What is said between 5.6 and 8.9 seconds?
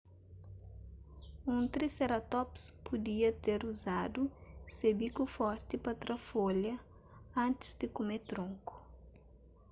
pa tra folha antis di kume tronku